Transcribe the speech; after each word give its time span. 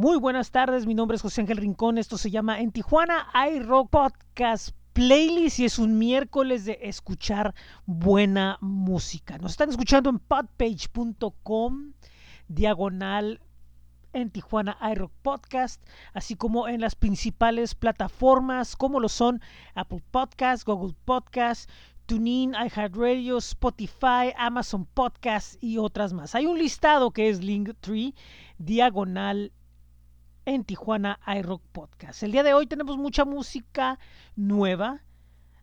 Muy 0.00 0.16
buenas 0.16 0.52
tardes, 0.52 0.86
mi 0.86 0.94
nombre 0.94 1.16
es 1.16 1.22
José 1.22 1.40
Ángel 1.40 1.56
Rincón, 1.56 1.98
esto 1.98 2.18
se 2.18 2.30
llama 2.30 2.60
En 2.60 2.70
Tijuana 2.70 3.26
iRock 3.52 3.90
Podcast 3.90 4.70
Playlist 4.92 5.58
y 5.58 5.64
es 5.64 5.80
un 5.80 5.98
miércoles 5.98 6.64
de 6.64 6.78
escuchar 6.82 7.52
buena 7.84 8.58
música. 8.60 9.38
Nos 9.38 9.50
están 9.50 9.70
escuchando 9.70 10.08
en 10.08 10.20
podpage.com, 10.20 11.94
diagonal 12.46 13.40
en 14.12 14.30
Tijuana 14.30 14.78
iRock 14.92 15.10
Podcast, 15.20 15.82
así 16.14 16.36
como 16.36 16.68
en 16.68 16.80
las 16.80 16.94
principales 16.94 17.74
plataformas 17.74 18.76
como 18.76 19.00
lo 19.00 19.08
son 19.08 19.42
Apple 19.74 20.04
Podcast, 20.12 20.64
Google 20.64 20.94
Podcast, 21.06 21.68
TuneIn, 22.06 22.54
iHeartRadio, 22.54 23.38
Spotify, 23.38 24.32
Amazon 24.38 24.86
Podcast 24.86 25.60
y 25.60 25.78
otras 25.78 26.12
más. 26.12 26.36
Hay 26.36 26.46
un 26.46 26.56
listado 26.56 27.10
que 27.10 27.28
es 27.28 27.42
Linktree, 27.42 28.14
diagonal 28.58 29.50
en 30.48 30.64
Tijuana 30.64 31.20
iRock 31.26 31.62
Podcast. 31.72 32.22
El 32.22 32.32
día 32.32 32.42
de 32.42 32.54
hoy 32.54 32.66
tenemos 32.66 32.96
mucha 32.96 33.26
música 33.26 33.98
nueva, 34.34 35.02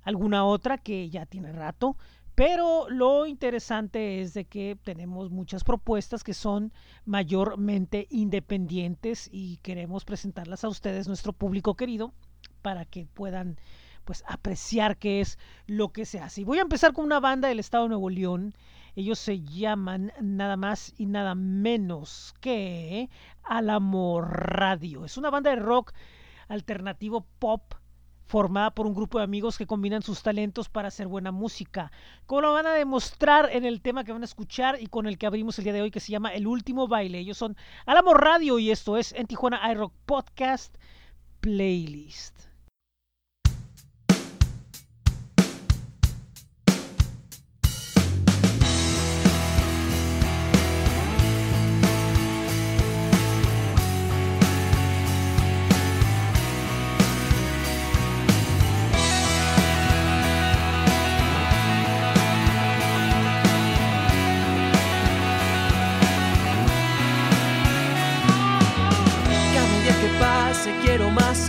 alguna 0.03 0.45
otra 0.45 0.77
que 0.77 1.09
ya 1.09 1.25
tiene 1.25 1.51
rato, 1.51 1.97
pero 2.35 2.87
lo 2.87 3.25
interesante 3.25 4.21
es 4.21 4.35
de 4.35 4.45
que 4.45 4.77
tenemos 4.83 5.31
muchas 5.31 5.63
propuestas 5.63 6.23
que 6.23 6.35
son 6.35 6.71
mayormente 7.03 8.05
independientes 8.11 9.27
y 9.31 9.57
queremos 9.63 10.05
presentarlas 10.05 10.63
a 10.63 10.69
ustedes, 10.69 11.07
nuestro 11.07 11.33
público 11.33 11.73
querido, 11.73 12.13
para 12.61 12.85
que 12.85 13.07
puedan 13.07 13.57
pues 14.03 14.23
apreciar 14.27 14.97
qué 14.97 15.19
es 15.19 15.39
lo 15.65 15.89
que 15.89 16.05
se 16.05 16.19
hace. 16.19 16.41
Y 16.41 16.43
voy 16.43 16.59
a 16.59 16.61
empezar 16.61 16.93
con 16.93 17.05
una 17.05 17.19
banda 17.19 17.47
del 17.47 17.59
estado 17.59 17.85
de 17.85 17.89
Nuevo 17.89 18.11
León. 18.11 18.53
Ellos 18.95 19.19
se 19.19 19.41
llaman 19.41 20.13
nada 20.21 20.55
más 20.55 20.93
y 20.97 21.05
nada 21.05 21.35
menos 21.35 22.33
que 22.39 23.09
Alamo 23.43 24.21
Radio. 24.21 25.03
Es 25.03 25.17
una 25.17 25.29
banda 25.29 25.49
de 25.49 25.57
rock 25.57 25.93
alternativo 26.47 27.25
pop 27.39 27.73
formada 28.25 28.71
por 28.71 28.87
un 28.87 28.93
grupo 28.93 29.17
de 29.17 29.23
amigos 29.23 29.57
que 29.57 29.67
combinan 29.67 30.01
sus 30.01 30.23
talentos 30.23 30.69
para 30.69 30.87
hacer 30.87 31.07
buena 31.07 31.31
música. 31.31 31.91
Como 32.25 32.41
lo 32.41 32.53
van 32.53 32.67
a 32.67 32.73
demostrar 32.73 33.49
en 33.51 33.65
el 33.65 33.81
tema 33.81 34.03
que 34.03 34.11
van 34.11 34.21
a 34.21 34.25
escuchar 34.25 34.81
y 34.81 34.87
con 34.87 35.07
el 35.07 35.17
que 35.17 35.27
abrimos 35.27 35.57
el 35.57 35.65
día 35.65 35.73
de 35.73 35.81
hoy 35.81 35.91
que 35.91 35.99
se 35.99 36.11
llama 36.11 36.33
El 36.33 36.47
Último 36.47 36.87
Baile. 36.87 37.19
Ellos 37.19 37.37
son 37.37 37.55
Alamo 37.85 38.13
Radio 38.13 38.59
y 38.59 38.71
esto 38.71 38.97
es 38.97 39.13
en 39.13 39.27
Tijuana 39.27 39.71
iRock 39.71 39.93
Podcast 40.05 40.75
Playlist. 41.41 42.54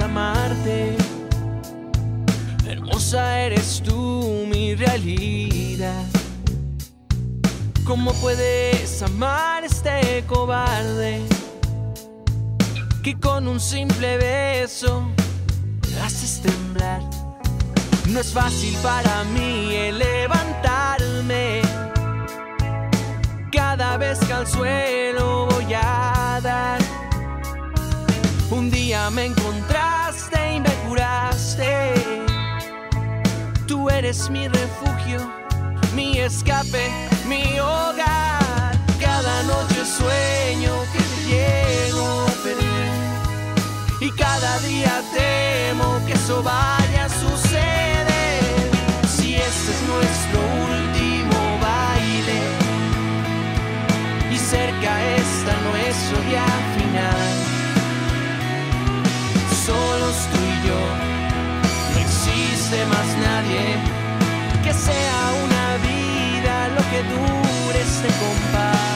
Amarte. 0.00 0.96
Hermosa 2.66 3.40
eres 3.40 3.82
tú, 3.84 4.46
mi 4.50 4.74
realidad. 4.74 6.04
¿Cómo 7.84 8.12
puedes 8.14 9.02
amar 9.02 9.64
este 9.64 10.24
cobarde? 10.26 11.22
Que 13.02 13.18
con 13.18 13.46
un 13.46 13.60
simple 13.60 14.16
beso 14.18 15.08
haces 16.02 16.40
temblar. 16.42 17.00
No 18.08 18.20
es 18.20 18.32
fácil 18.32 18.76
para 18.82 19.24
mí 19.24 19.90
levantarme. 19.92 21.62
Cada 23.52 23.96
vez 23.96 24.18
que 24.20 24.32
al 24.32 24.46
suelo 24.46 25.46
voy 25.46 25.74
a 25.74 26.15
me 29.10 29.26
encontraste 29.26 30.54
y 30.54 30.60
me 30.60 30.70
curaste. 30.88 31.94
Tú 33.66 33.90
eres 33.90 34.30
mi 34.30 34.48
refugio, 34.48 35.20
mi 35.94 36.18
escape, 36.18 36.90
mi 37.28 37.58
hogar. 37.60 38.72
Cada 39.00 39.42
noche 39.42 39.84
sueño 39.84 40.72
que 40.92 40.98
te 40.98 41.18
llego 41.30 42.06
a 42.22 42.34
perder. 42.42 42.90
Y 44.00 44.10
cada 44.12 44.58
día 44.60 45.02
temo 45.14 46.00
que 46.06 46.14
eso 46.14 46.42
vaya 46.42 47.04
a 47.04 47.08
suceder. 47.08 48.70
Si 49.14 49.34
este 49.34 49.70
es 49.74 49.82
nuestro 49.92 50.40
último 50.72 51.38
baile 51.60 52.40
y 54.32 54.38
cerca 54.38 54.92
está 55.16 55.52
nuestro 55.70 56.18
día 56.28 56.46
final 56.76 57.45
No 60.68 62.00
existe 62.00 62.84
más 62.86 63.06
nadie 63.18 63.62
que 64.64 64.72
sea 64.74 65.32
una 65.44 65.76
vida 65.88 66.68
lo 66.68 66.82
que 66.90 67.02
dure 67.04 67.80
este 67.80 68.08
compás. 68.08 68.95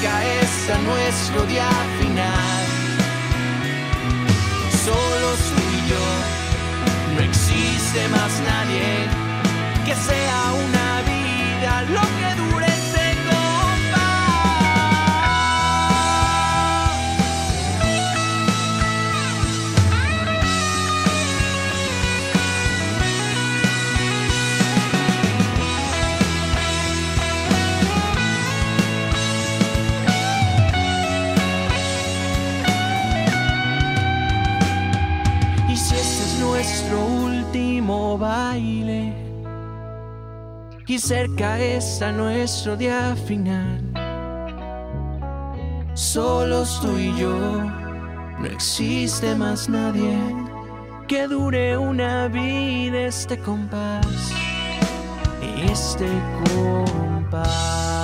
Cerca 0.00 0.24
está 0.40 0.78
nuestro 0.78 1.44
día 1.46 1.68
final, 1.98 2.66
solos 4.84 5.38
tú 5.48 5.62
y 5.72 5.88
yo, 5.90 6.06
no 7.14 7.20
existe 7.20 8.08
más 8.08 8.40
nadie 8.40 9.08
que 9.84 9.94
sea 9.94 10.52
una 10.52 11.02
vida 11.02 11.82
lo 11.90 12.02
que 12.18 12.34
dure 12.36 12.47
y 40.88 40.98
cerca 40.98 41.60
está 41.60 42.10
nuestro 42.12 42.74
día 42.74 43.14
final, 43.26 43.78
solos 45.92 46.80
tú 46.80 46.96
y 46.96 47.14
yo, 47.14 47.36
no 48.40 48.46
existe 48.46 49.34
más 49.34 49.68
nadie 49.68 50.18
que 51.06 51.28
dure 51.28 51.76
una 51.76 52.28
vida 52.28 53.00
este 53.00 53.38
compás, 53.38 54.32
este 55.70 56.08
compás. 56.54 57.97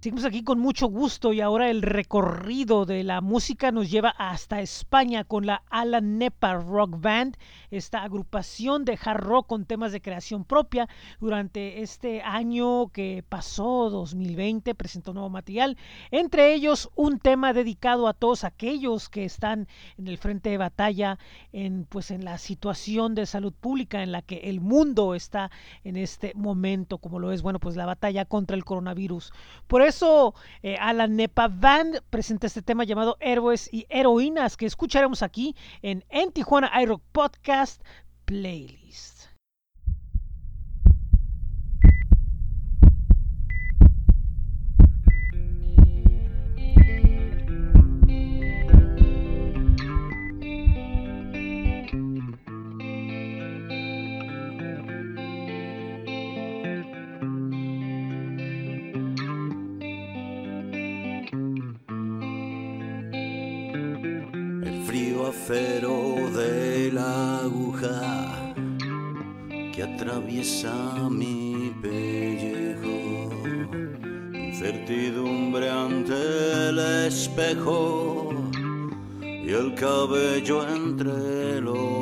Seguimos 0.00 0.24
aquí 0.26 0.44
con 0.44 0.60
mucho 0.60 0.86
gusto 0.86 1.32
y 1.32 1.40
ahora 1.40 1.70
el 1.70 1.82
recorrido 1.82 2.84
de 2.84 3.02
la 3.02 3.20
música 3.20 3.72
nos 3.72 3.90
lleva 3.90 4.10
hasta 4.10 4.60
España 4.60 5.24
con 5.24 5.44
la 5.44 5.64
Ala 5.70 6.00
Nepa 6.00 6.54
Rock 6.54 7.00
Band, 7.00 7.36
esta 7.72 8.04
agrupación 8.04 8.84
de 8.84 8.96
hard 9.04 9.20
rock 9.20 9.48
con 9.48 9.66
temas 9.66 9.90
de 9.90 10.00
creación 10.00 10.44
propia. 10.44 10.88
Durante 11.18 11.82
este 11.82 12.22
año 12.22 12.90
que 12.92 13.24
pasó, 13.28 13.90
2020, 13.90 14.72
presentó 14.76 15.12
nuevo 15.12 15.30
material, 15.30 15.76
entre 16.12 16.54
ellos 16.54 16.90
un 16.94 17.18
tema 17.18 17.52
dedicado 17.52 18.06
a 18.06 18.14
todos 18.14 18.44
aquellos 18.44 19.08
que 19.08 19.24
están 19.24 19.66
en 19.96 20.06
el 20.06 20.16
frente 20.16 20.50
de 20.50 20.58
batalla, 20.58 21.18
en, 21.52 21.86
pues, 21.86 22.12
en 22.12 22.24
la 22.24 22.38
situación 22.38 23.16
de 23.16 23.26
salud 23.26 23.52
pública 23.52 24.04
en 24.04 24.12
la 24.12 24.22
que 24.22 24.36
el 24.44 24.60
mundo 24.60 25.16
está 25.16 25.50
en 25.82 25.96
este 25.96 26.34
momento, 26.36 26.98
como 26.98 27.18
lo 27.18 27.32
es, 27.32 27.42
bueno, 27.42 27.58
pues 27.58 27.74
la 27.74 27.84
batalla 27.84 28.24
contra 28.26 28.56
el 28.56 28.64
coronavirus. 28.64 29.32
Por 29.66 29.87
eso 29.88 30.34
eh, 30.62 30.76
a 30.78 30.92
la 30.92 31.06
Nepa 31.06 31.48
Band 31.48 32.02
presenta 32.10 32.46
este 32.46 32.62
tema 32.62 32.84
llamado 32.84 33.16
Héroes 33.20 33.68
y 33.72 33.86
Heroínas 33.88 34.56
que 34.56 34.66
escucharemos 34.66 35.22
aquí 35.22 35.56
en 35.82 36.04
En 36.10 36.30
Tijuana 36.32 36.70
iRock 36.82 37.02
Podcast 37.12 37.82
Playlist. 38.24 39.17
Acero 65.48 66.30
de 66.36 66.92
la 66.92 67.38
aguja 67.38 68.52
que 69.72 69.82
atraviesa 69.82 71.08
mi 71.08 71.72
pellejo. 71.80 73.30
Incertidumbre 74.34 75.70
ante 75.70 76.68
el 76.68 76.78
espejo 77.06 78.34
y 79.22 79.50
el 79.50 79.74
cabello 79.74 80.68
entre 80.68 81.62
los 81.62 81.97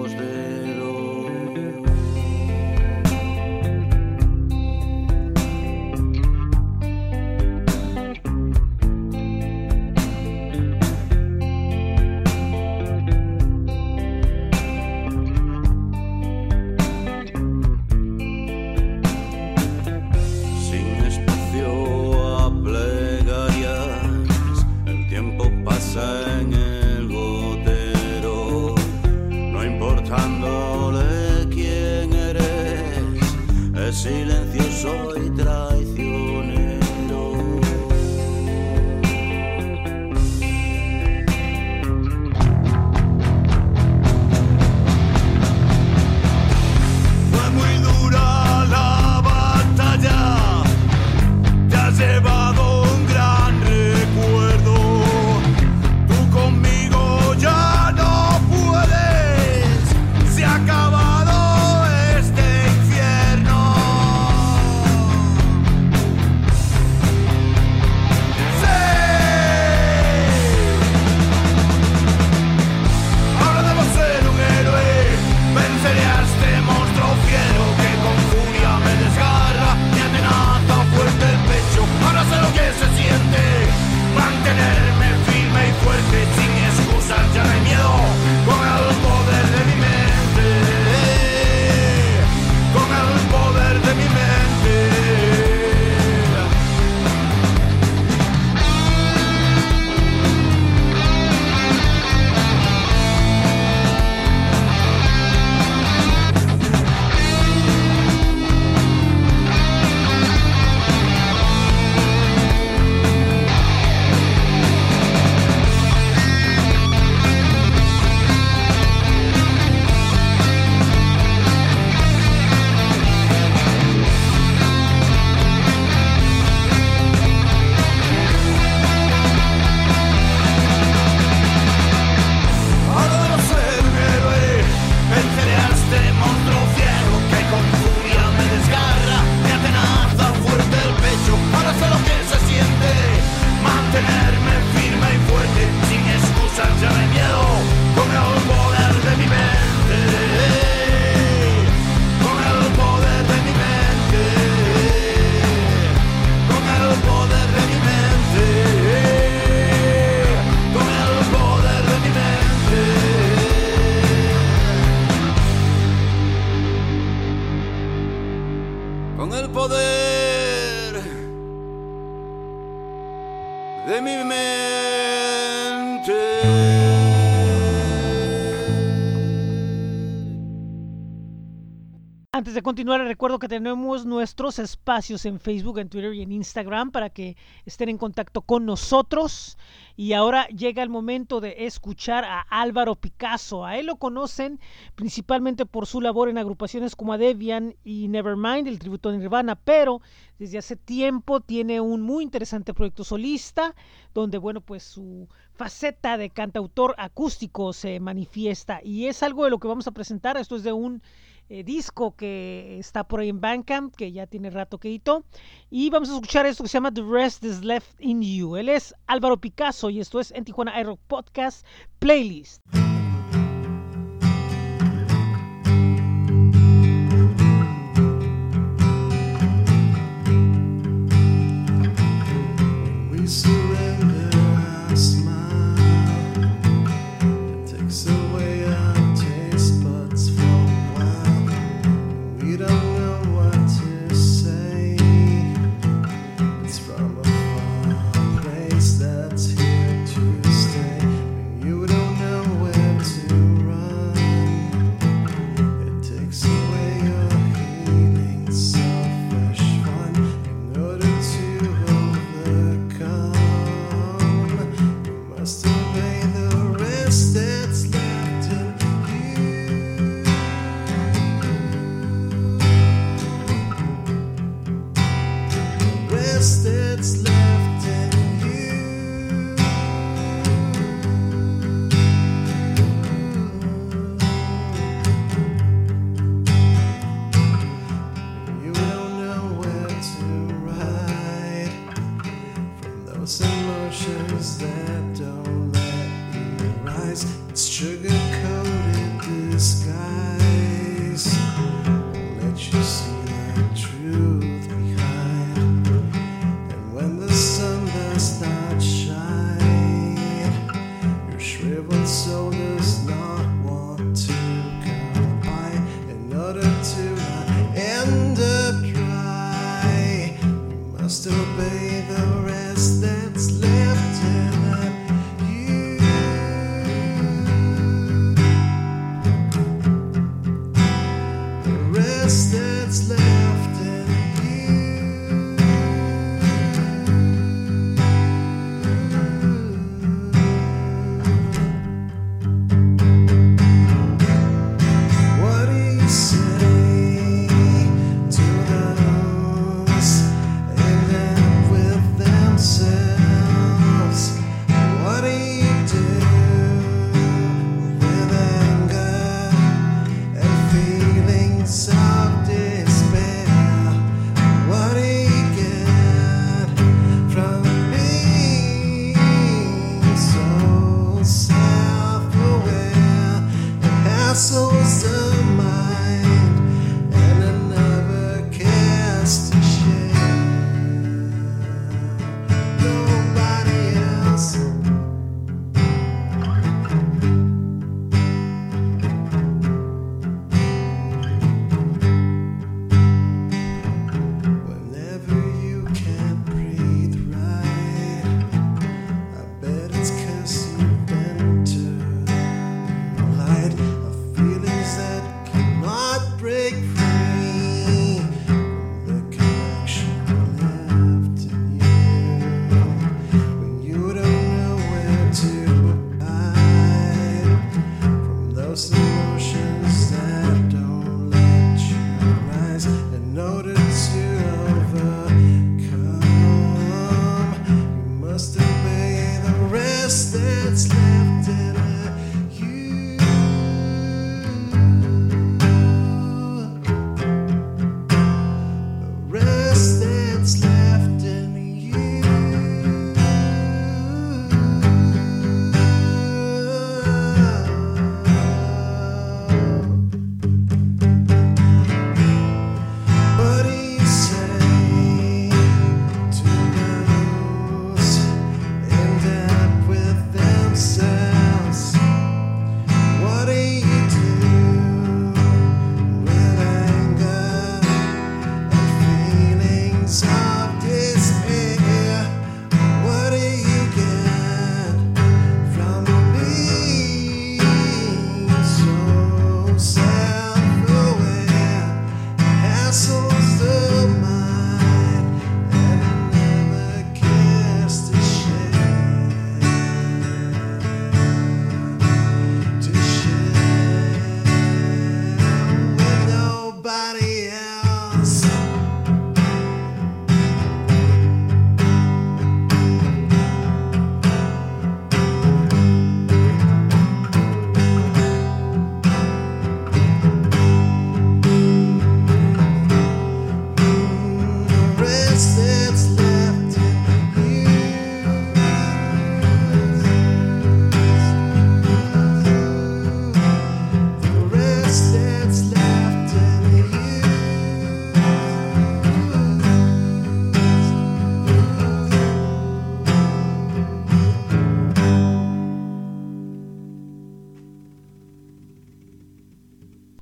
continuar, 182.67 183.01
recuerdo 183.03 183.39
que 183.39 183.47
tenemos 183.47 184.07
nuestros 184.07 184.59
espacios 184.59 185.25
en 185.25 185.39
Facebook, 185.39 185.79
en 185.79 185.89
Twitter 185.89 186.13
y 186.15 186.23
en 186.23 186.33
Instagram 186.33 186.91
para 186.91 187.11
que 187.11 187.37
estén 187.65 187.89
en 187.89 187.97
contacto 187.97 188.43
con 188.43 188.67
nosotros. 188.67 189.57
Y 189.95 190.15
ahora 190.15 190.49
llega 190.49 190.83
el 190.83 190.89
momento 190.89 191.41
de 191.41 191.67
escuchar 191.67 192.25
a 192.25 192.41
Álvaro 192.41 192.97
Picasso. 192.97 193.65
A 193.65 193.79
él 193.79 193.87
lo 193.87 193.99
conocen 193.99 194.59
principalmente 194.97 195.65
por 195.65 195.87
su 195.87 196.01
labor 196.01 196.29
en 196.29 196.39
agrupaciones 196.39 196.97
como 196.97 197.13
Adebian 197.13 197.77
y 197.85 198.09
Nevermind, 198.09 198.67
el 198.67 198.81
tributo 198.81 199.13
de 199.13 199.19
Nirvana, 199.19 199.55
pero 199.55 200.01
desde 200.41 200.59
hace 200.59 200.75
tiempo 200.75 201.39
tiene 201.39 201.81
un 201.81 202.03
muy 202.03 202.25
interesante 202.25 202.75
proyecto 202.75 203.05
solista 203.05 203.77
donde, 204.13 204.39
bueno, 204.39 204.61
pues 204.61 204.83
su 204.83 205.29
faceta 205.55 206.19
de 206.19 206.31
cantautor 206.31 206.97
acústico 206.99 207.73
se 207.73 208.01
manifiesta 208.01 208.81
y 208.83 209.07
es 209.07 209.23
algo 209.23 209.45
de 209.45 209.51
lo 209.51 209.61
que 209.61 209.69
vamos 209.69 209.87
a 209.87 209.93
presentar. 209.93 210.37
Esto 210.37 210.57
es 210.57 210.65
de 210.65 210.73
un 210.73 211.01
eh, 211.49 211.63
disco 211.63 212.17
que 212.17 212.77
está 212.79 213.05
por 213.05 213.21
ahí 213.21 213.29
en 213.29 213.41
Bandcamp, 213.41 213.95
que 213.95 214.11
ya 214.11 214.27
tiene 214.27 214.51
rato 214.51 214.79
que 214.79 214.89
editó. 214.89 215.25
Y 215.71 215.91
vamos 215.91 216.11
a 216.11 216.15
escuchar 216.15 216.47
esto 216.47 216.65
que 216.65 216.69
se 216.69 216.75
llama 216.75 216.93
The 216.93 217.03
Rest 217.03 217.45
is 217.45 217.63
Left 217.63 218.01
in 218.01 218.23
You. 218.23 218.57
Él 218.57 218.69
es 218.69 218.95
Álvaro 219.07 219.37
Picasso 219.41 219.91
y 219.91 220.01
esto 220.01 220.19
es 220.19 220.33
en 220.33 220.45
Tijuana 220.45 220.79
iRock 220.81 221.01
Podcast 221.07 221.65
Playlist. 222.01 222.63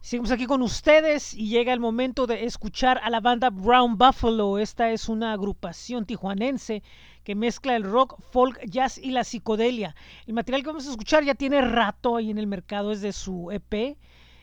Seguimos 0.05 0.33
aquí 0.33 0.45
con 0.45 0.61
ustedes 0.61 1.33
y 1.33 1.49
llega 1.49 1.73
el 1.73 1.81
momento 1.81 2.27
de 2.27 2.45
escuchar 2.45 3.01
a 3.03 3.09
la 3.09 3.21
banda 3.21 3.49
Brown 3.49 3.97
Buffalo. 3.97 4.59
Esta 4.59 4.91
es 4.91 5.09
una 5.09 5.33
agrupación 5.33 6.05
tijuanense 6.05 6.83
que 7.25 7.35
mezcla 7.35 7.75
el 7.75 7.85
rock, 7.85 8.21
folk, 8.31 8.61
jazz 8.67 8.99
y 8.99 9.13
la 9.13 9.25
psicodelia. 9.25 9.97
El 10.27 10.35
material 10.35 10.63
que 10.63 10.67
vamos 10.67 10.87
a 10.87 10.91
escuchar 10.91 11.25
ya 11.25 11.35
tiene 11.35 11.63
rato 11.63 12.17
ahí 12.17 12.31
en 12.31 12.37
el 12.37 12.47
mercado, 12.47 12.93
es 12.93 13.01
de 13.01 13.15
su 13.15 13.51
EP 13.51 13.97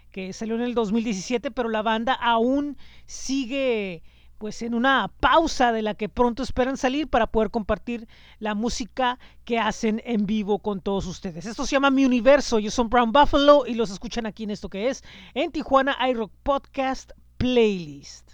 que 0.09 0.33
salió 0.33 0.55
en 0.55 0.61
el 0.61 0.73
2017, 0.73 1.51
pero 1.51 1.69
la 1.69 1.83
banda 1.83 2.13
aún 2.15 2.75
sigue 3.05 4.01
pues 4.41 4.63
en 4.63 4.73
una 4.73 5.07
pausa 5.19 5.71
de 5.71 5.83
la 5.83 5.93
que 5.93 6.09
pronto 6.09 6.41
esperan 6.41 6.75
salir 6.75 7.07
para 7.07 7.27
poder 7.27 7.51
compartir 7.51 8.07
la 8.39 8.55
música 8.55 9.19
que 9.45 9.59
hacen 9.59 10.01
en 10.03 10.25
vivo 10.25 10.57
con 10.57 10.81
todos 10.81 11.05
ustedes. 11.05 11.45
Esto 11.45 11.63
se 11.63 11.73
llama 11.73 11.91
Mi 11.91 12.05
Universo, 12.05 12.57
ellos 12.57 12.73
son 12.73 12.89
Brown 12.89 13.11
Buffalo 13.11 13.67
y 13.67 13.75
los 13.75 13.91
escuchan 13.91 14.25
aquí 14.25 14.45
en 14.45 14.49
esto 14.49 14.67
que 14.67 14.89
es 14.89 15.03
en 15.35 15.51
Tijuana 15.51 15.95
iRock 16.09 16.31
Podcast 16.41 17.11
Playlist. 17.37 18.31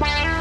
Wow. 0.00 0.33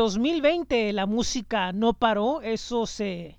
2020 0.00 0.94
la 0.94 1.04
música 1.04 1.72
no 1.72 1.92
paró, 1.92 2.40
eso 2.40 2.86
se 2.86 3.38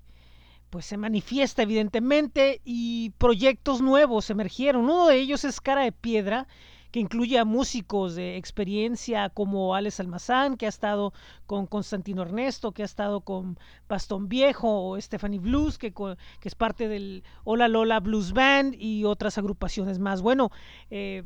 pues 0.70 0.86
se 0.86 0.96
manifiesta 0.96 1.62
evidentemente 1.62 2.62
y 2.64 3.10
proyectos 3.18 3.82
nuevos 3.82 4.30
emergieron. 4.30 4.84
Uno 4.84 5.08
de 5.08 5.16
ellos 5.16 5.44
es 5.44 5.60
Cara 5.60 5.82
de 5.82 5.92
Piedra, 5.92 6.46
que 6.92 7.00
incluye 7.00 7.38
a 7.38 7.44
músicos 7.44 8.14
de 8.14 8.36
experiencia 8.36 9.28
como 9.28 9.74
Alex 9.74 9.98
Almazán, 9.98 10.56
que 10.56 10.66
ha 10.66 10.68
estado 10.68 11.12
con 11.46 11.66
Constantino 11.66 12.22
Ernesto, 12.22 12.72
que 12.72 12.82
ha 12.82 12.86
estado 12.86 13.22
con 13.22 13.58
Bastón 13.88 14.28
Viejo 14.28 14.88
o 14.88 15.00
Stephanie 15.00 15.40
Blues, 15.40 15.78
que, 15.78 15.92
que 15.92 16.48
es 16.48 16.54
parte 16.54 16.86
del 16.86 17.24
Hola 17.44 17.66
Lola 17.66 17.98
Blues 17.98 18.32
Band 18.32 18.76
y 18.78 19.04
otras 19.04 19.36
agrupaciones 19.36 19.98
más. 19.98 20.22
Bueno, 20.22 20.52
eh, 20.90 21.24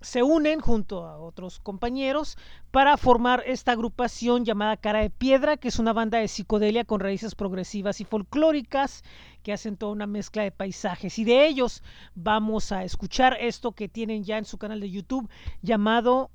se 0.00 0.22
unen 0.22 0.60
junto 0.60 1.04
a 1.04 1.18
otros 1.18 1.58
compañeros 1.58 2.36
para 2.70 2.96
formar 2.96 3.42
esta 3.46 3.72
agrupación 3.72 4.44
llamada 4.44 4.76
Cara 4.76 5.00
de 5.00 5.10
Piedra, 5.10 5.56
que 5.56 5.68
es 5.68 5.78
una 5.78 5.92
banda 5.92 6.18
de 6.18 6.28
psicodelia 6.28 6.84
con 6.84 7.00
raíces 7.00 7.34
progresivas 7.34 8.00
y 8.00 8.04
folclóricas 8.04 9.02
que 9.42 9.52
hacen 9.52 9.76
toda 9.76 9.92
una 9.92 10.06
mezcla 10.06 10.42
de 10.42 10.52
paisajes. 10.52 11.18
Y 11.18 11.24
de 11.24 11.46
ellos 11.46 11.82
vamos 12.14 12.70
a 12.72 12.84
escuchar 12.84 13.36
esto 13.40 13.72
que 13.72 13.88
tienen 13.88 14.24
ya 14.24 14.38
en 14.38 14.44
su 14.44 14.58
canal 14.58 14.80
de 14.80 14.90
YouTube 14.90 15.28
llamado 15.62 16.30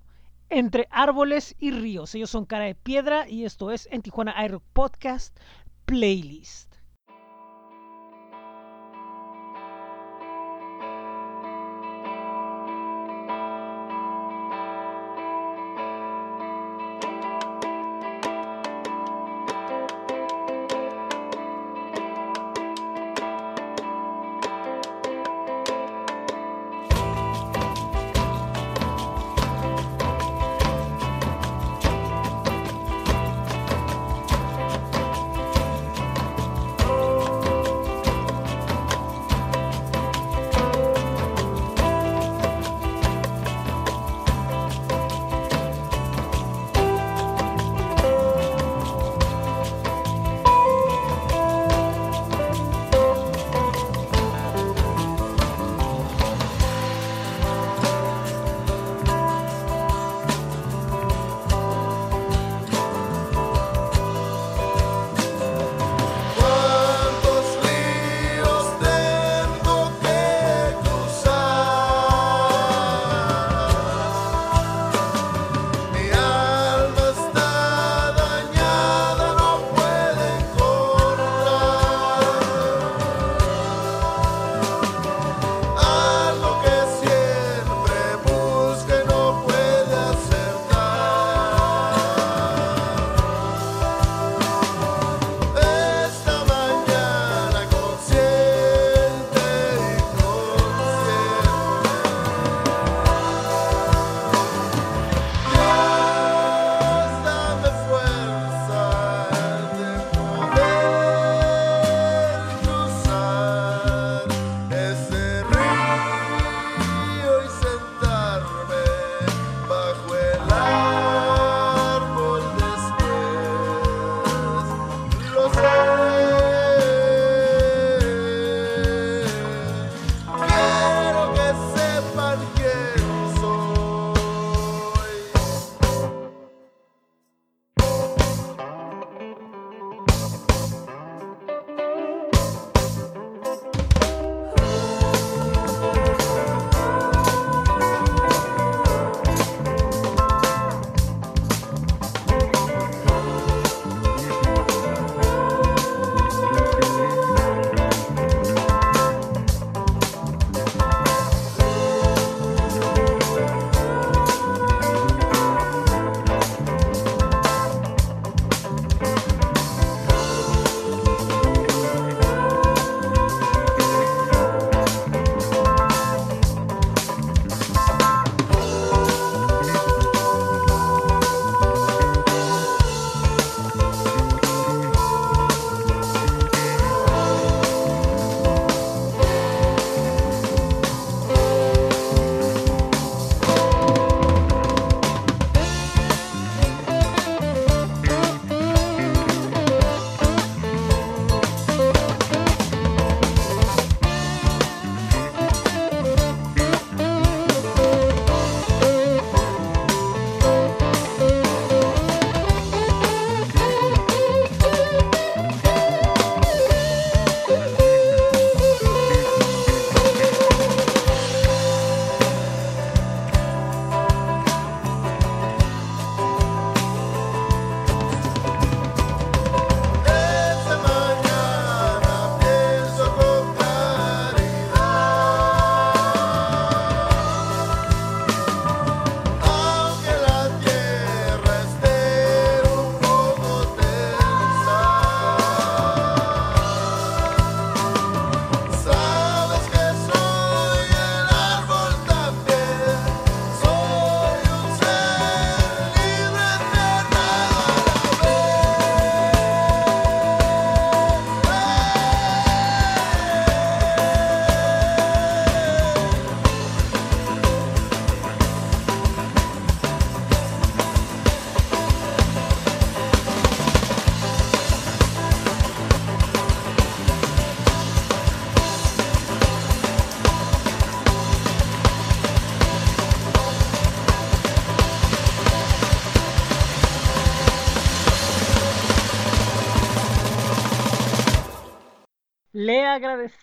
Entre 0.50 0.88
Árboles 0.92 1.56
y 1.60 1.72
Ríos. 1.72 2.14
Ellos 2.16 2.30
son 2.30 2.46
Cara 2.46 2.66
de 2.66 2.76
Piedra 2.76 3.30
y 3.30 3.46
esto 3.46 3.72
es 3.72 3.88
en 3.92 4.02
Tijuana 4.02 4.36
iRock 4.46 4.64
Podcast 4.74 5.38
Playlist. 5.86 6.73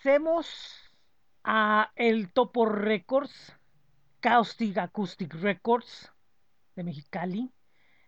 Agradecemos 0.01 0.91
a 1.43 1.91
El 1.95 2.33
Topo 2.33 2.65
Records, 2.65 3.55
Caustic 4.19 4.79
Acoustic 4.79 5.31
Records 5.35 6.11
de 6.75 6.83
Mexicali. 6.83 7.51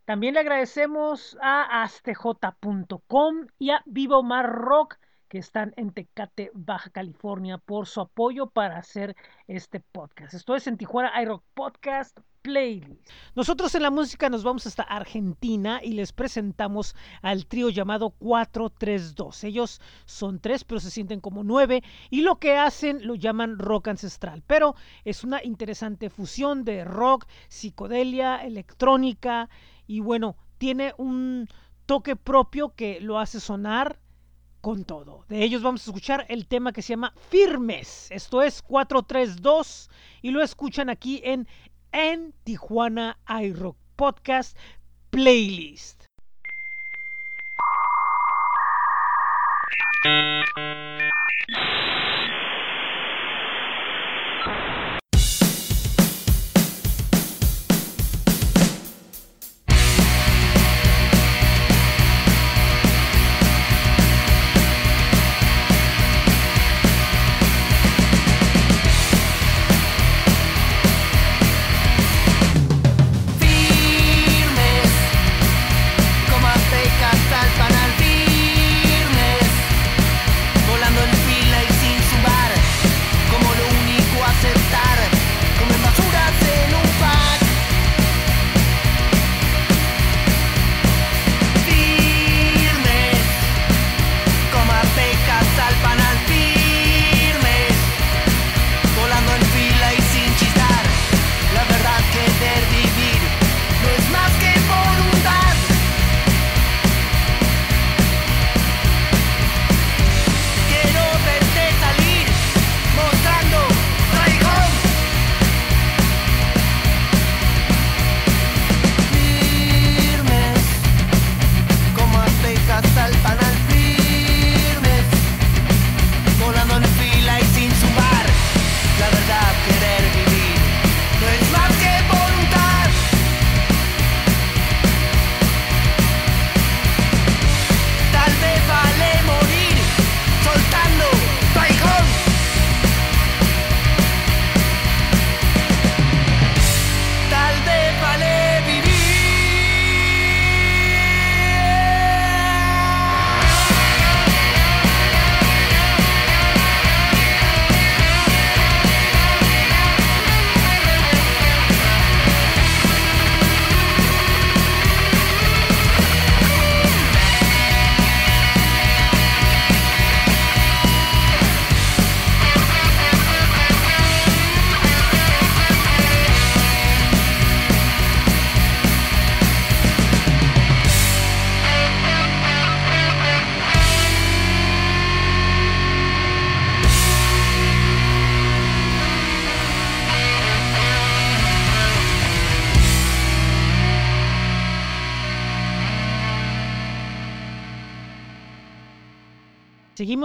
También 0.04 0.34
le 0.34 0.40
agradecemos 0.40 1.38
a 1.40 1.84
astj.com 1.84 3.48
y 3.60 3.70
a 3.70 3.84
Vivo 3.86 4.24
Mar 4.24 4.50
Rock 4.52 4.98
que 5.28 5.38
están 5.38 5.74
en 5.78 5.94
Tecate, 5.94 6.50
Baja 6.56 6.90
California, 6.90 7.60
por 7.60 7.86
su 7.86 8.02
apoyo 8.02 8.48
para 8.48 8.78
hacer 8.78 9.16
este 9.48 9.80
podcast. 9.80 10.34
Esto 10.34 10.56
es 10.56 10.66
en 10.66 10.78
Tijuana 10.78 11.22
iRock 11.22 11.44
Podcast 11.54 12.20
Playlist. 12.44 13.10
Nosotros 13.36 13.74
en 13.74 13.82
la 13.82 13.90
música 13.90 14.30
nos 14.30 14.44
vamos 14.44 14.68
hasta 14.68 14.84
Argentina 14.84 15.80
y 15.82 15.94
les 15.94 16.12
presentamos 16.12 16.96
al 17.22 17.48
trío 17.48 17.70
llamado 17.70 18.12
432. 18.12 19.46
Ellos 19.46 19.82
son 20.06 20.40
tres, 20.40 20.64
pero 20.64 20.80
se 20.80 20.92
sienten 20.92 21.22
como 21.22 21.44
nueve 21.44 21.82
y 22.10 22.22
lo 22.22 22.38
que 22.40 22.58
hacen 22.58 23.08
lo 23.08 23.16
llaman 23.16 23.58
rock 23.58 23.88
ancestral. 23.88 24.44
Pero 24.46 24.76
es 25.06 25.24
una 25.24 25.44
interesante 25.44 26.10
fusión 26.10 26.66
de 26.66 26.84
rock, 26.84 27.26
psicodelia, 27.48 28.44
electrónica 28.44 29.50
y 29.88 30.02
bueno, 30.02 30.36
tiene 30.58 30.94
un 30.98 31.48
toque 31.86 32.16
propio 32.16 32.76
que 32.76 33.00
lo 33.00 33.20
hace 33.20 33.40
sonar 33.40 34.00
con 34.64 34.86
todo. 34.86 35.26
De 35.28 35.44
ellos 35.44 35.62
vamos 35.62 35.82
a 35.82 35.92
escuchar 35.92 36.26
el 36.30 36.48
tema 36.48 36.72
que 36.72 36.82
se 36.82 36.94
llama 36.94 37.14
Firmes. 37.30 38.08
Esto 38.12 38.42
es 38.42 38.62
432 38.62 39.90
y 40.22 40.32
lo 40.32 40.42
escuchan 40.42 40.90
aquí 40.90 41.20
en 41.26 41.50
en 41.94 42.34
Tijuana 42.44 43.18
iRock 43.30 43.78
Podcast 43.96 44.58
Playlist. 45.12 46.08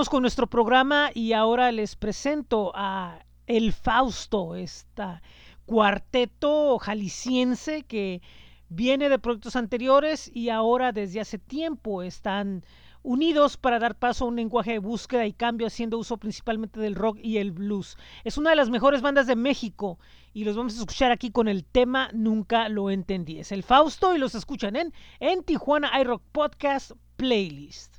Con 0.07 0.23
nuestro 0.23 0.47
programa 0.47 1.11
y 1.13 1.33
ahora 1.33 1.73
les 1.73 1.97
presento 1.97 2.71
a 2.77 3.19
El 3.49 3.73
Fausto, 3.73 4.55
esta 4.55 5.23
cuarteto 5.67 6.79
jalisciense 6.79 7.83
que 7.83 8.23
viene 8.69 9.09
de 9.09 9.19
proyectos 9.19 9.57
anteriores 9.57 10.31
y 10.33 10.51
ahora 10.51 10.93
desde 10.93 11.21
hace 11.21 11.39
tiempo 11.39 12.05
están 12.05 12.65
unidos 13.03 13.57
para 13.57 13.81
dar 13.81 13.97
paso 13.97 14.25
a 14.25 14.29
un 14.29 14.37
lenguaje 14.37 14.71
de 14.71 14.79
búsqueda 14.79 15.27
y 15.27 15.33
cambio 15.33 15.67
haciendo 15.67 15.99
uso 15.99 16.17
principalmente 16.17 16.79
del 16.79 16.95
rock 16.95 17.19
y 17.21 17.39
el 17.39 17.51
blues. 17.51 17.97
Es 18.23 18.39
una 18.39 18.51
de 18.51 18.57
las 18.57 18.71
mejores 18.71 19.03
bandas 19.03 19.27
de 19.27 19.35
México 19.35 19.99
y 20.33 20.45
los 20.45 20.57
vamos 20.57 20.77
a 20.77 20.79
escuchar 20.79 21.11
aquí 21.11 21.33
con 21.33 21.49
el 21.49 21.65
tema 21.65 22.09
Nunca 22.13 22.69
lo 22.69 22.91
entendí. 22.91 23.41
Es 23.41 23.51
el 23.51 23.65
Fausto 23.65 24.15
y 24.15 24.19
los 24.19 24.37
escuchan 24.37 24.77
en, 24.77 24.95
en 25.19 25.43
Tijuana 25.43 25.91
iRock 26.01 26.23
Podcast 26.31 26.93
Playlist. 27.17 27.97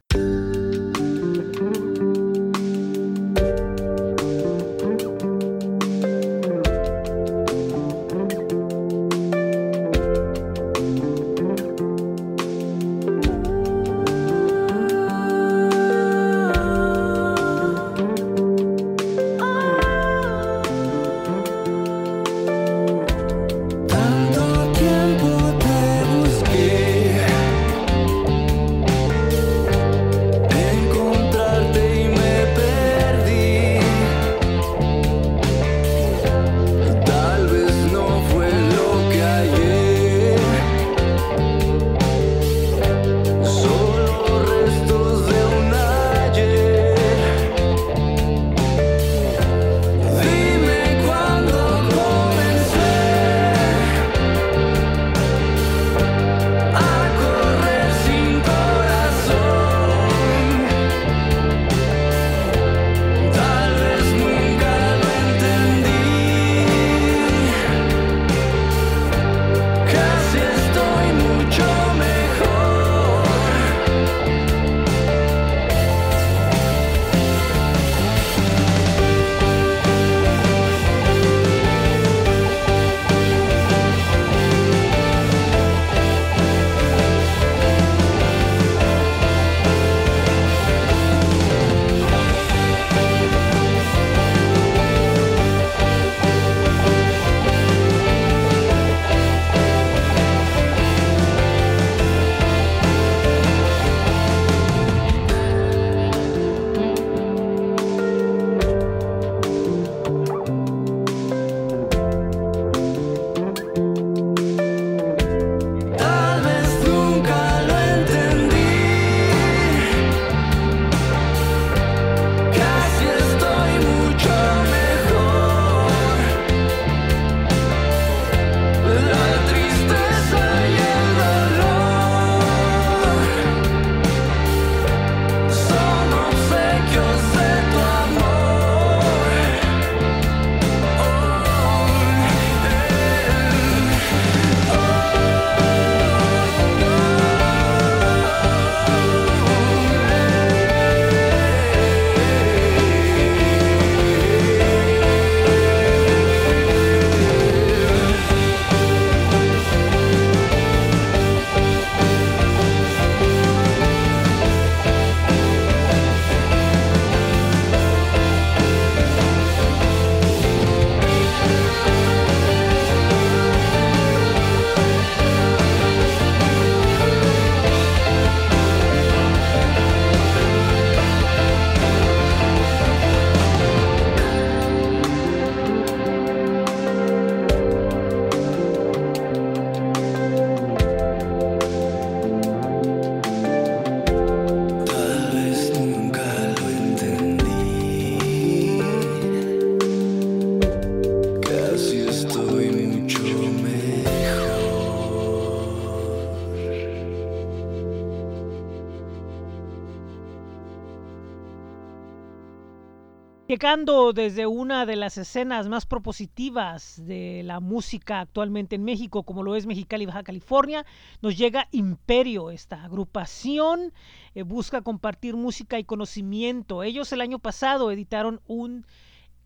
Desde 213.60 214.48
una 214.48 214.86
de 214.86 214.96
las 214.96 215.18
escenas 215.18 215.68
más 215.68 215.86
propositivas 215.86 216.96
de 217.06 217.42
la 217.44 217.60
música 217.60 218.22
actualmente 218.22 218.78
en 218.78 218.86
México, 218.86 219.24
como 219.24 219.44
lo 219.44 219.54
es 219.58 219.66
Mexicali, 219.66 220.06
Baja 220.06 220.24
California, 220.24 220.86
nos 221.22 221.38
llega 221.38 221.68
Imperio. 221.72 222.52
Esta 222.52 222.86
agrupación 222.86 223.92
eh, 224.34 224.44
busca 224.44 224.82
compartir 224.82 225.36
música 225.36 225.78
y 225.78 225.84
conocimiento. 225.84 226.84
Ellos 226.84 227.12
el 227.12 227.20
año 227.20 227.38
pasado 227.38 227.92
editaron 227.92 228.40
un 228.48 228.86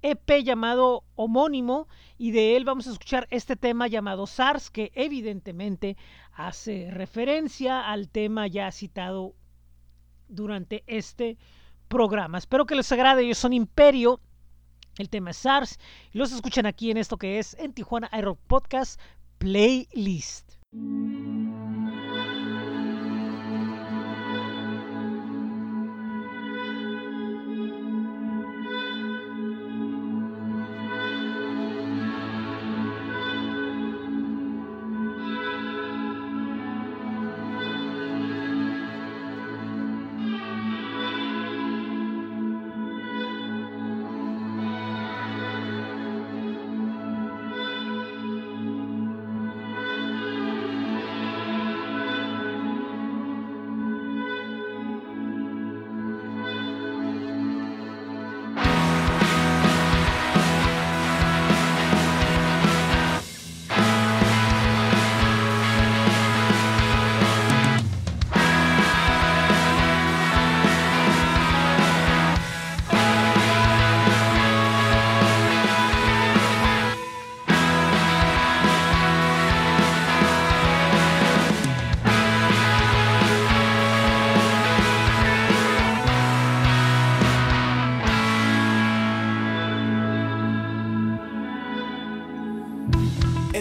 EP 0.03 0.43
llamado 0.43 1.05
homónimo 1.15 1.87
y 2.19 2.29
de 2.29 2.55
él 2.55 2.65
vamos 2.65 2.85
a 2.85 2.91
escuchar 2.91 3.27
este 3.31 3.55
tema 3.55 3.87
llamado 3.87 4.27
SARS 4.27 4.69
que 4.69 4.91
evidentemente 4.93 5.97
hace 6.33 6.91
referencia 6.91 7.89
al 7.89 8.09
tema 8.09 8.45
ya 8.45 8.71
citado 8.71 9.33
durante 10.27 10.83
este 10.85 11.39
programa. 11.93 12.39
Espero 12.39 12.65
que 12.65 12.75
les 12.75 12.91
agrade. 12.91 13.23
Ellos 13.23 13.37
son 13.37 13.53
Imperio. 13.53 14.19
El 14.97 15.09
tema 15.09 15.29
es 15.29 15.37
SARS. 15.37 15.79
Los 16.11 16.31
escuchan 16.31 16.65
aquí 16.65 16.89
en 16.89 16.97
esto 16.97 17.17
que 17.17 17.37
es 17.39 17.55
en 17.59 17.71
Tijuana 17.71 18.09
iRock 18.11 18.39
Podcast 18.47 18.99
Playlist. 19.37 20.53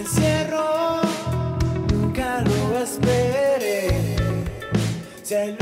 Encierro, 0.02 1.00
nunca 1.92 2.40
lo 2.40 2.78
esperé. 2.82 4.16
Si 5.22 5.34
hay 5.34 5.56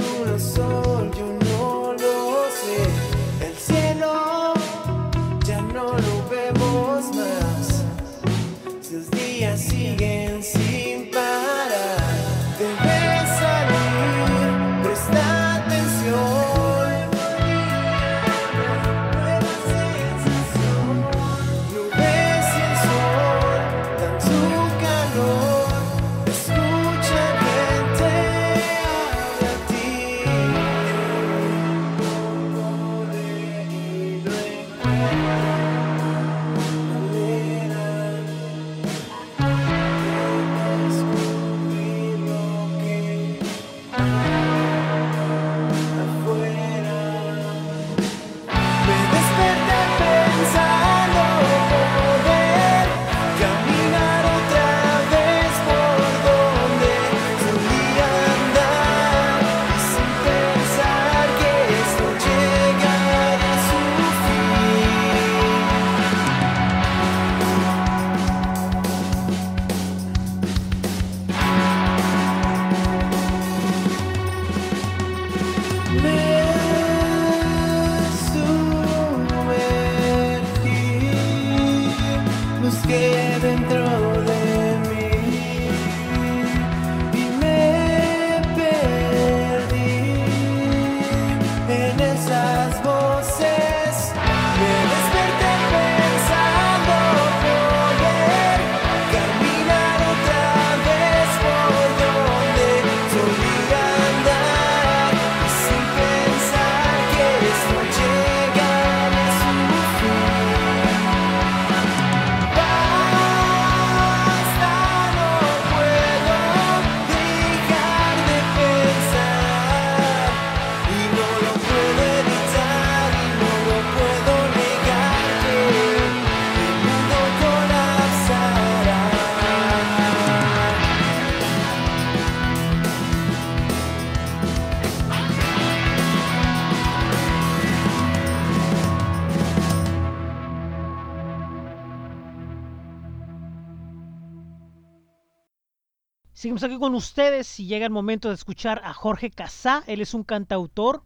Aquí 146.63 146.79
con 146.79 146.95
ustedes 146.95 147.59
y 147.59 147.67
llega 147.67 147.87
el 147.87 147.93
momento 147.93 148.29
de 148.29 148.35
escuchar 148.35 148.83
a 148.85 148.93
Jorge 148.93 149.31
Casá. 149.31 149.83
Él 149.87 150.03
es 150.03 150.13
un 150.13 150.25
cantautor, 150.25 151.03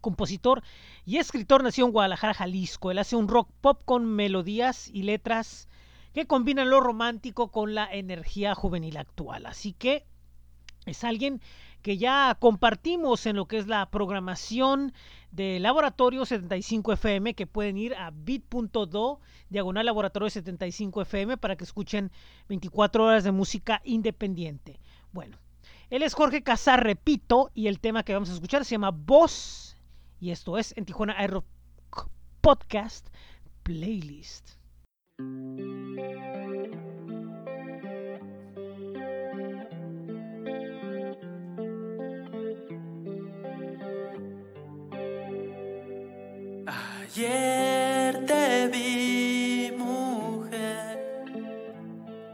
compositor 0.00 0.62
y 1.04 1.18
escritor. 1.18 1.62
Nació 1.62 1.86
en 1.86 1.92
Guadalajara, 1.92 2.34
Jalisco. 2.34 2.90
Él 2.90 2.98
hace 2.98 3.14
un 3.14 3.28
rock 3.28 3.48
pop 3.60 3.82
con 3.84 4.04
melodías 4.06 4.88
y 4.88 5.02
letras 5.02 5.68
que 6.12 6.26
combinan 6.26 6.70
lo 6.70 6.80
romántico 6.80 7.52
con 7.52 7.74
la 7.74 7.92
energía 7.92 8.56
juvenil 8.56 8.96
actual. 8.96 9.46
Así 9.46 9.74
que 9.74 10.06
es 10.86 11.04
alguien 11.04 11.40
que 11.84 11.98
ya 11.98 12.34
compartimos 12.40 13.26
en 13.26 13.36
lo 13.36 13.44
que 13.44 13.58
es 13.58 13.66
la 13.66 13.90
programación 13.90 14.94
de 15.32 15.60
Laboratorio 15.60 16.24
75 16.24 16.94
FM, 16.94 17.34
que 17.34 17.46
pueden 17.46 17.76
ir 17.76 17.94
a 17.94 18.10
bit.do, 18.10 19.20
diagonal 19.50 19.84
Laboratorio 19.84 20.30
75 20.30 21.02
FM, 21.02 21.36
para 21.36 21.56
que 21.56 21.64
escuchen 21.64 22.10
24 22.48 23.04
horas 23.04 23.22
de 23.22 23.32
música 23.32 23.82
independiente. 23.84 24.80
Bueno, 25.12 25.36
él 25.90 26.02
es 26.02 26.14
Jorge 26.14 26.42
Casar, 26.42 26.82
repito, 26.82 27.50
y 27.52 27.66
el 27.66 27.80
tema 27.80 28.02
que 28.02 28.14
vamos 28.14 28.30
a 28.30 28.32
escuchar 28.32 28.64
se 28.64 28.76
llama 28.76 28.90
Voz, 28.90 29.76
y 30.20 30.30
esto 30.30 30.56
es 30.56 30.72
en 30.78 30.86
Tijuana 30.86 31.14
Aero 31.18 31.44
Podcast 32.40 33.08
Playlist. 33.62 34.52
Ayer 47.16 48.70
vi, 48.72 49.70
mujer, 49.78 50.98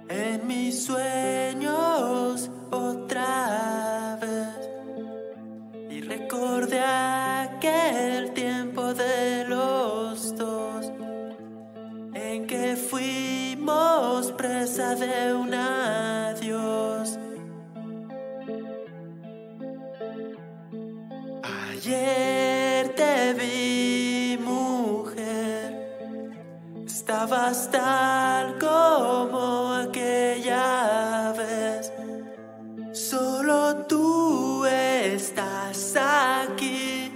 en 0.09 0.47
mis 0.47 0.85
sueños 0.85 2.51
otra 2.71 4.19
vez. 4.23 4.71
Y 5.91 6.01
recordé 6.01 6.81
aquel 6.81 8.33
tiempo 8.33 8.95
de 8.95 9.45
los 9.49 10.35
dos, 10.37 10.91
en 12.15 12.47
que 12.47 12.75
fuimos 12.75 14.33
presa 14.33 14.95
de 14.95 15.35
un 15.35 15.50
estabas 27.51 27.71
tal 27.71 28.59
como 28.59 29.75
aquella 29.75 31.33
vez. 31.37 31.93
Solo 32.93 33.87
tú 33.89 34.65
estás 34.67 35.97
aquí. 35.97 37.13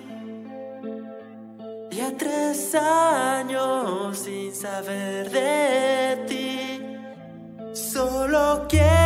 Ya 1.91 2.17
tres 2.17 2.75
años 2.75 4.19
sin 4.19 4.53
saber 4.55 5.31
de 5.31 6.25
ti. 6.27 6.81
Solo 7.73 8.67
quiero 8.69 9.04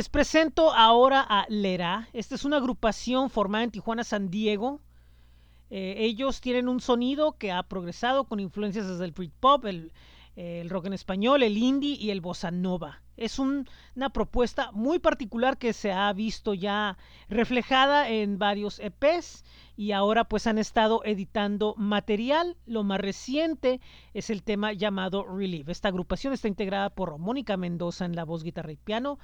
Les 0.00 0.08
presento 0.08 0.72
ahora 0.72 1.20
a 1.20 1.44
Lera. 1.50 2.08
Esta 2.14 2.34
es 2.34 2.46
una 2.46 2.56
agrupación 2.56 3.28
formada 3.28 3.64
en 3.64 3.70
Tijuana, 3.70 4.02
San 4.02 4.30
Diego. 4.30 4.80
Eh, 5.68 5.96
ellos 5.98 6.40
tienen 6.40 6.70
un 6.70 6.80
sonido 6.80 7.32
que 7.36 7.52
ha 7.52 7.62
progresado 7.64 8.24
con 8.24 8.40
influencias 8.40 8.88
desde 8.88 9.04
el 9.04 9.12
Britpop, 9.12 9.66
el, 9.66 9.92
el 10.36 10.70
rock 10.70 10.86
en 10.86 10.94
español, 10.94 11.42
el 11.42 11.58
indie 11.58 11.96
y 12.00 12.12
el 12.12 12.22
bossa 12.22 12.50
nova. 12.50 13.02
Es 13.18 13.38
un- 13.38 13.68
una 13.94 14.08
propuesta 14.08 14.72
muy 14.72 15.00
particular 15.00 15.58
que 15.58 15.74
se 15.74 15.92
ha 15.92 16.10
visto 16.14 16.54
ya 16.54 16.96
reflejada 17.28 18.08
en 18.08 18.38
varios 18.38 18.78
EPs 18.80 19.44
y 19.76 19.92
ahora 19.92 20.24
pues 20.24 20.46
han 20.46 20.56
estado 20.56 21.02
editando 21.04 21.74
material. 21.76 22.56
Lo 22.64 22.84
más 22.84 23.00
reciente 23.02 23.82
es 24.14 24.30
el 24.30 24.42
tema 24.44 24.72
llamado 24.72 25.24
Relieve. 25.24 25.72
Esta 25.72 25.88
agrupación 25.88 26.32
está 26.32 26.48
integrada 26.48 26.88
por 26.88 27.18
Mónica 27.18 27.58
Mendoza 27.58 28.06
en 28.06 28.16
la 28.16 28.24
voz, 28.24 28.42
guitarra 28.44 28.72
y 28.72 28.76
piano, 28.76 29.18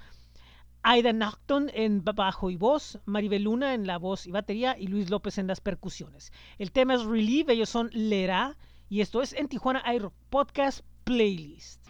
Aida 0.88 1.12
Nocton 1.12 1.68
en 1.74 2.04
bajo 2.04 2.48
y 2.48 2.56
voz, 2.56 3.00
Maribel 3.06 3.42
Luna 3.42 3.74
en 3.74 3.88
la 3.88 3.98
voz 3.98 4.24
y 4.24 4.30
batería 4.30 4.76
y 4.78 4.86
Luis 4.86 5.10
López 5.10 5.36
en 5.36 5.48
las 5.48 5.60
percusiones. 5.60 6.32
El 6.58 6.70
tema 6.70 6.94
es 6.94 7.02
Relieve, 7.02 7.54
ellos 7.54 7.70
son 7.70 7.90
Lera 7.92 8.56
y 8.88 9.00
esto 9.00 9.20
es 9.20 9.32
en 9.32 9.48
Tijuana 9.48 9.82
iRock 9.92 10.14
Podcast 10.30 10.84
Playlist. 11.02 11.84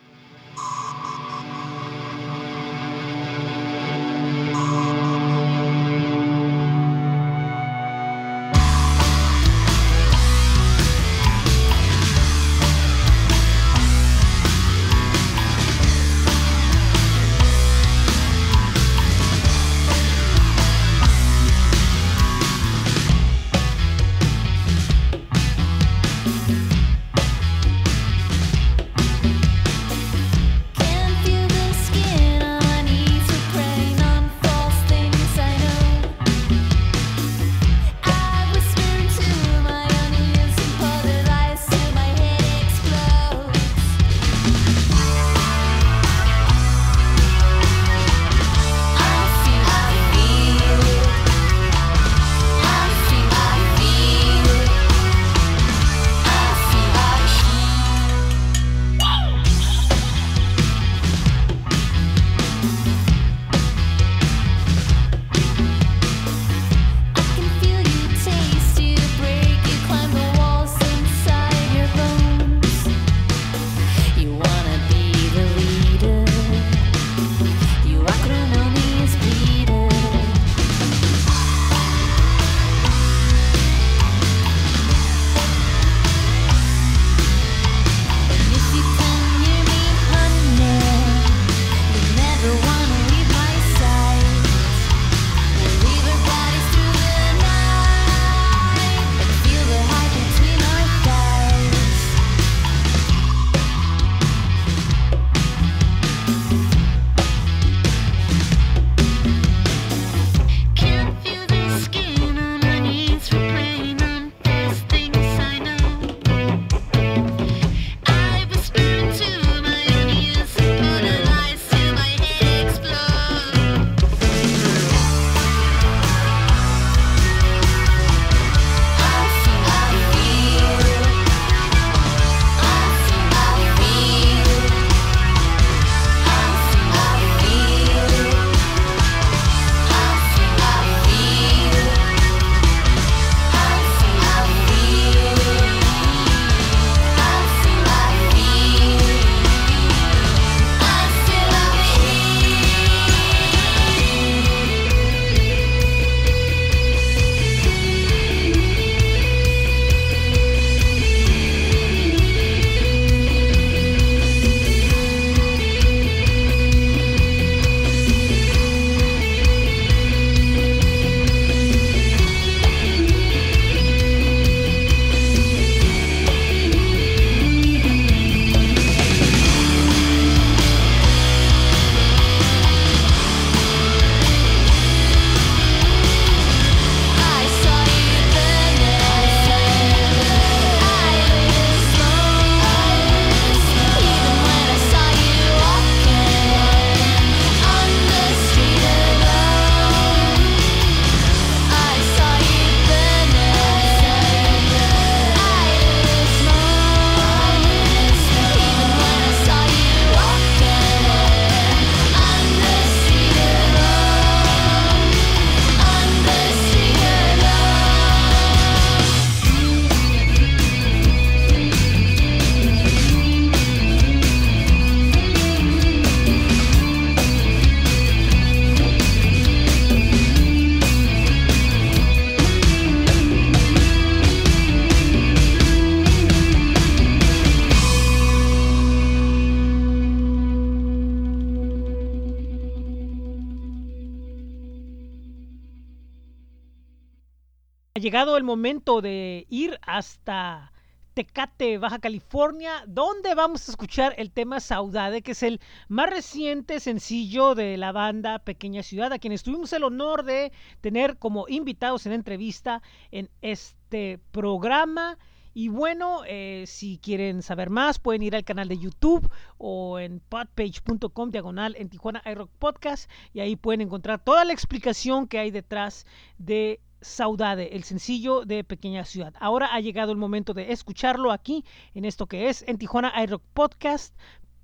el 248.35 248.45
momento 248.45 249.01
de 249.01 249.47
ir 249.51 249.79
hasta 249.83 250.73
Tecate, 251.17 251.79
Baja 251.79 251.99
California, 251.99 252.85
donde 252.87 253.35
vamos 253.35 253.67
a 253.67 253.71
escuchar 253.71 254.15
el 254.19 254.31
tema 254.31 254.61
Saudade, 254.61 255.23
que 255.23 255.33
es 255.33 255.43
el 255.43 255.61
más 255.89 256.11
reciente 256.11 256.79
sencillo 256.79 257.55
de 257.55 257.79
la 257.79 257.93
banda 257.93 258.39
Pequeña 258.41 258.83
Ciudad, 258.83 259.11
a 259.13 259.19
quienes 259.19 259.43
tuvimos 259.43 259.73
el 259.73 259.85
honor 259.85 260.25
de 260.25 260.53
tener 260.83 261.17
como 261.17 261.47
invitados 261.49 262.05
en 262.05 262.13
entrevista 262.13 262.83
en 263.13 263.31
este 263.41 264.19
programa. 264.31 265.17
Y 265.55 265.69
bueno, 265.69 266.21
eh, 266.27 266.65
si 266.67 266.99
quieren 266.99 267.41
saber 267.41 267.71
más, 267.71 267.99
pueden 267.99 268.23
ir 268.23 268.37
al 268.37 268.45
canal 268.45 268.69
de 268.69 268.77
YouTube 268.77 269.27
o 269.57 269.99
en 269.99 270.21
podpage.com 270.21 271.31
diagonal 271.31 271.75
en 271.79 271.89
Tijuana 271.89 272.23
iRock 272.31 272.51
Podcast 272.59 273.11
y 273.33 273.41
ahí 273.41 273.57
pueden 273.57 273.81
encontrar 273.81 274.23
toda 274.23 274.45
la 274.45 274.53
explicación 274.53 275.27
que 275.27 275.39
hay 275.39 275.51
detrás 275.51 276.05
de 276.37 276.83
Saudade, 277.07 277.77
el 277.77 277.85
sencillo 277.85 278.45
de 278.45 278.65
Pequeña 278.65 279.05
Ciudad. 279.05 279.33
Ahora 279.39 279.73
ha 279.73 279.81
llegado 279.81 280.11
el 280.11 280.19
momento 280.19 280.53
de 280.55 280.73
escucharlo 280.73 281.31
aquí 281.31 281.65
en 281.95 282.05
esto 282.05 282.27
que 282.27 282.49
es 282.49 282.65
en 282.67 282.79
Tijuana 282.79 283.13
iRock 283.23 283.43
Podcast 283.55 284.15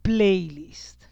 Playlist. 0.02 1.04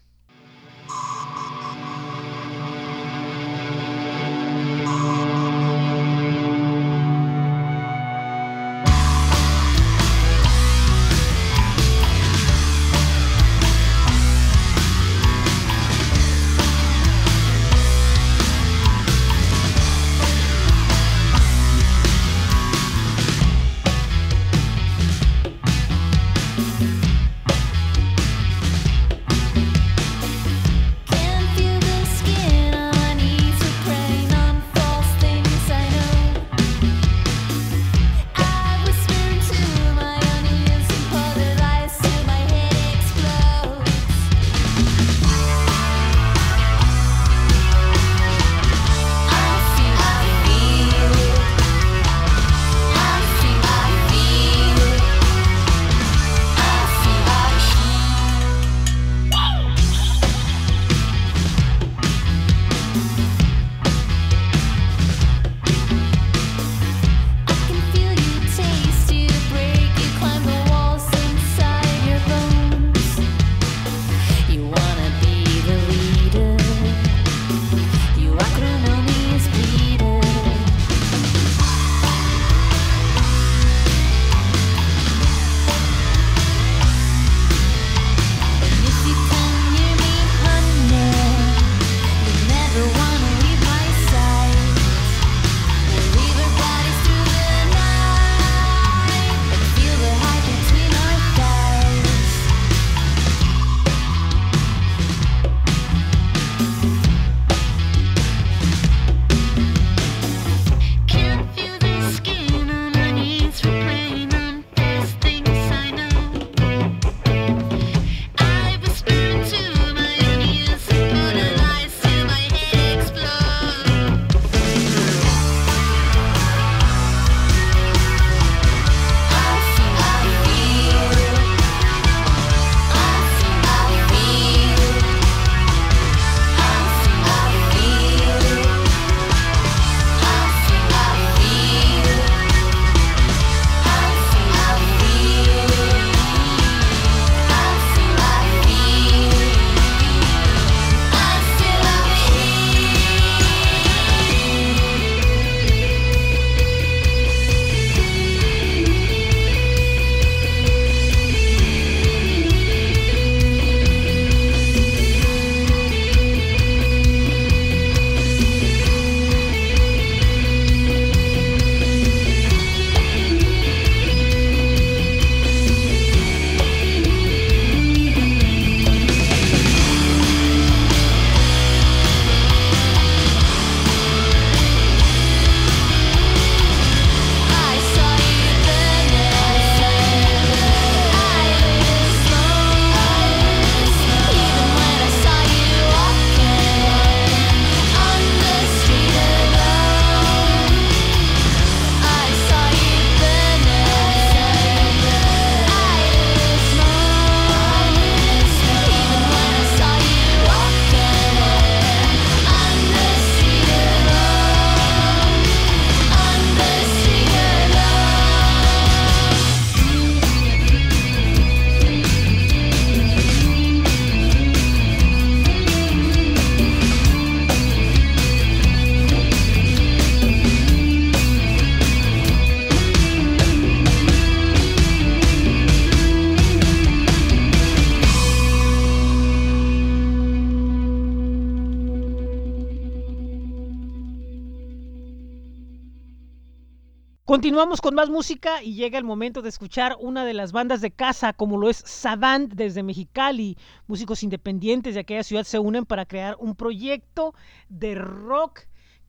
continuamos 247.61 247.81
con 247.81 247.93
más 247.93 248.09
música 248.09 248.63
y 248.63 248.73
llega 248.73 248.97
el 248.97 249.03
momento 249.03 249.43
de 249.43 249.49
escuchar 249.49 249.95
una 249.99 250.25
de 250.25 250.33
las 250.33 250.51
bandas 250.51 250.81
de 250.81 250.89
casa, 250.89 251.31
como 251.31 251.59
lo 251.59 251.69
es 251.69 251.77
Savant 251.77 252.51
desde 252.51 252.81
Mexicali. 252.81 253.55
Músicos 253.85 254.23
independientes 254.23 254.95
de 254.95 255.01
aquella 255.01 255.21
ciudad 255.21 255.43
se 255.43 255.59
unen 255.59 255.85
para 255.85 256.07
crear 256.07 256.35
un 256.39 256.55
proyecto 256.55 257.35
de 257.69 257.93
rock 257.93 258.61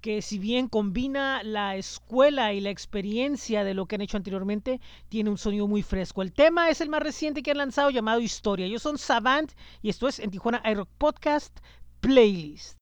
que 0.02 0.20
si 0.20 0.38
bien 0.38 0.68
combina 0.68 1.42
la 1.42 1.76
escuela 1.76 2.52
y 2.52 2.60
la 2.60 2.68
experiencia 2.68 3.64
de 3.64 3.72
lo 3.72 3.86
que 3.86 3.94
han 3.94 4.02
hecho 4.02 4.18
anteriormente, 4.18 4.82
tiene 5.08 5.30
un 5.30 5.38
sonido 5.38 5.66
muy 5.66 5.82
fresco. 5.82 6.20
El 6.20 6.34
tema 6.34 6.68
es 6.68 6.82
el 6.82 6.90
más 6.90 7.02
reciente 7.02 7.42
que 7.42 7.52
han 7.52 7.56
lanzado 7.56 7.88
llamado 7.88 8.20
Historia. 8.20 8.66
Yo 8.66 8.78
son 8.78 8.98
Savant 8.98 9.50
y 9.80 9.88
esto 9.88 10.08
es 10.08 10.18
en 10.18 10.30
Tijuana 10.30 10.60
iRock 10.70 10.90
Podcast 10.98 11.58
Playlist. 12.00 12.76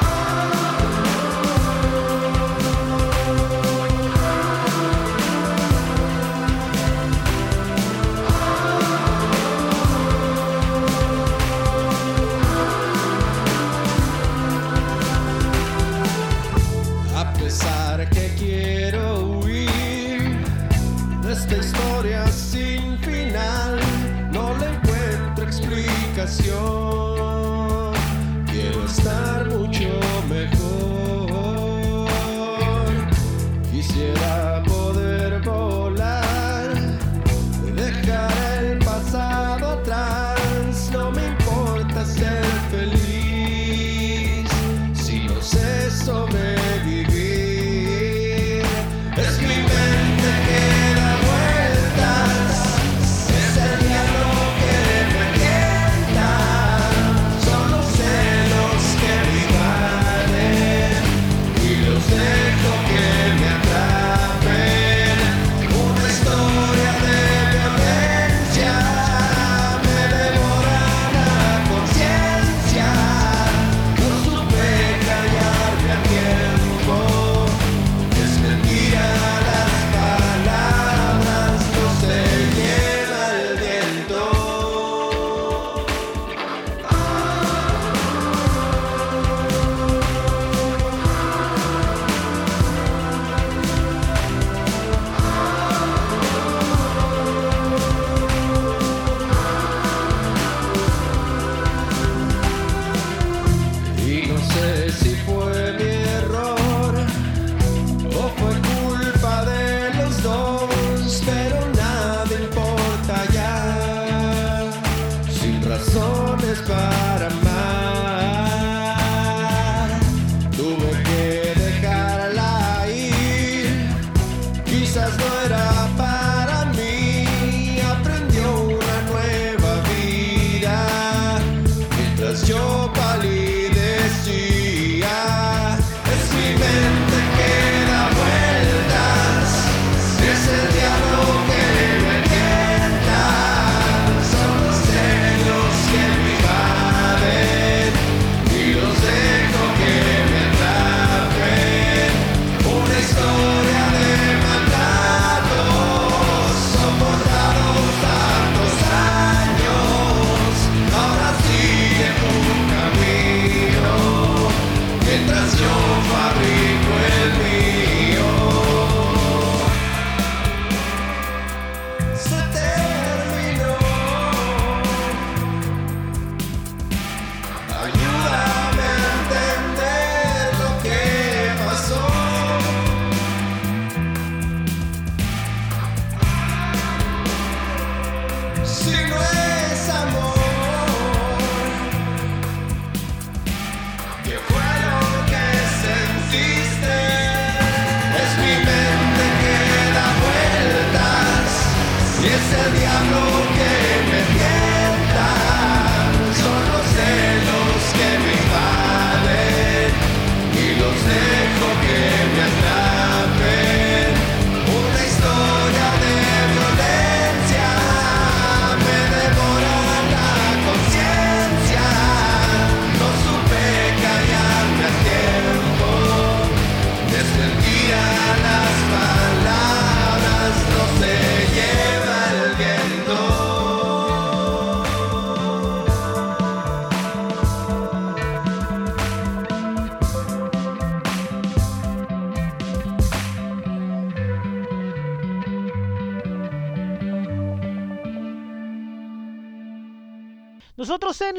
A 0.00 0.63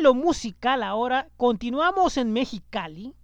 lo 0.06 0.14
musical 0.14 0.84
ahora 0.84 1.30
continuamos 1.36 2.18
en 2.18 2.32
Mexicali 2.32 3.16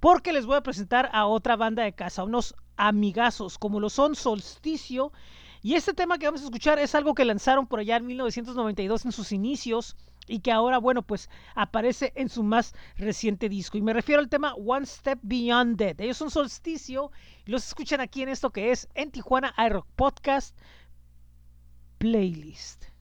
porque 0.00 0.32
les 0.32 0.46
voy 0.46 0.56
a 0.56 0.62
presentar 0.62 1.10
a 1.12 1.26
otra 1.26 1.56
banda 1.56 1.82
de 1.82 1.92
casa, 1.92 2.24
unos 2.24 2.54
amigazos 2.78 3.58
como 3.58 3.80
lo 3.80 3.90
son 3.90 4.14
Solsticio. 4.14 5.12
Y 5.60 5.74
este 5.74 5.92
tema 5.92 6.16
que 6.16 6.24
vamos 6.24 6.40
a 6.40 6.44
escuchar 6.44 6.78
es 6.78 6.94
algo 6.94 7.12
que 7.12 7.26
lanzaron 7.26 7.66
por 7.66 7.80
allá 7.80 7.98
en 7.98 8.06
1992 8.06 9.04
en 9.04 9.12
sus 9.12 9.30
inicios 9.30 9.94
y 10.26 10.38
que 10.38 10.50
ahora, 10.50 10.78
bueno, 10.78 11.02
pues 11.02 11.28
aparece 11.54 12.14
en 12.16 12.30
su 12.30 12.42
más 12.42 12.74
reciente 12.96 13.50
disco. 13.50 13.76
Y 13.76 13.82
me 13.82 13.92
refiero 13.92 14.22
al 14.22 14.30
tema 14.30 14.54
One 14.54 14.86
Step 14.86 15.18
Beyond 15.20 15.76
Dead. 15.76 16.00
Ellos 16.00 16.16
son 16.16 16.30
Solsticio 16.30 17.10
y 17.44 17.50
los 17.50 17.66
escuchan 17.66 18.00
aquí 18.00 18.22
en 18.22 18.30
esto 18.30 18.48
que 18.48 18.70
es 18.70 18.88
en 18.94 19.10
Tijuana 19.10 19.52
iRock 19.58 19.86
Podcast 19.96 20.56
Playlist. 21.98 22.91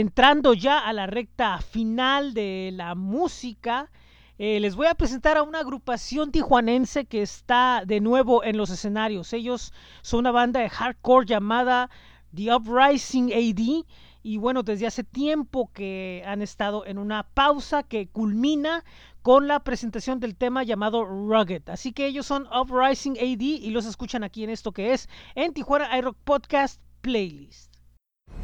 Entrando 0.00 0.54
ya 0.54 0.78
a 0.78 0.92
la 0.92 1.06
recta 1.06 1.58
final 1.60 2.34
de 2.34 2.70
la 2.72 2.94
música, 2.94 3.90
eh, 4.38 4.58
les 4.58 4.74
voy 4.74 4.86
a 4.86 4.94
presentar 4.94 5.36
a 5.36 5.42
una 5.42 5.58
agrupación 5.58 6.32
tijuanense 6.32 7.04
que 7.04 7.20
está 7.20 7.82
de 7.86 8.00
nuevo 8.00 8.42
en 8.42 8.56
los 8.56 8.70
escenarios. 8.70 9.34
Ellos 9.34 9.74
son 10.00 10.20
una 10.20 10.30
banda 10.30 10.60
de 10.60 10.70
hardcore 10.70 11.26
llamada 11.26 11.90
The 12.34 12.54
Uprising 12.54 13.32
AD. 13.32 13.84
Y 14.22 14.38
bueno, 14.38 14.62
desde 14.62 14.86
hace 14.86 15.04
tiempo 15.04 15.70
que 15.74 16.22
han 16.26 16.40
estado 16.40 16.86
en 16.86 16.96
una 16.96 17.22
pausa 17.22 17.82
que 17.82 18.08
culmina 18.08 18.84
con 19.22 19.46
la 19.46 19.60
presentación 19.60 20.20
del 20.20 20.36
tema 20.36 20.62
llamado 20.62 21.04
Rugged. 21.04 21.68
Así 21.68 21.92
que 21.92 22.06
ellos 22.06 22.26
son 22.26 22.46
Uprising 22.46 23.18
AD 23.18 23.42
y 23.42 23.70
los 23.70 23.84
escuchan 23.84 24.24
aquí 24.24 24.44
en 24.44 24.50
esto 24.50 24.72
que 24.72 24.92
es 24.94 25.08
en 25.34 25.52
Tijuana 25.52 25.96
iRock 25.98 26.16
Podcast 26.24 26.80
Playlist. 27.02 27.69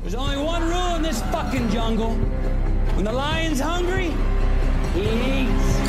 There's 0.03 0.14
only 0.14 0.36
one 0.36 0.62
rule 0.68 0.94
in 0.97 1.03
this 1.03 1.20
fucking 1.32 1.70
jungle. 1.70 2.14
When 2.94 3.05
the 3.05 3.12
lion's 3.12 3.61
hungry, 3.61 4.14
he 4.94 5.03
eats. 5.42 5.86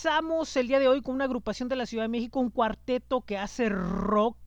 Finalizamos 0.00 0.56
el 0.56 0.66
día 0.66 0.78
de 0.78 0.88
hoy 0.88 1.02
con 1.02 1.14
una 1.14 1.24
agrupación 1.24 1.68
de 1.68 1.76
la 1.76 1.84
Ciudad 1.84 2.04
de 2.04 2.08
México, 2.08 2.40
un 2.40 2.48
cuarteto 2.48 3.20
que 3.20 3.36
hace 3.36 3.68
rock 3.68 4.38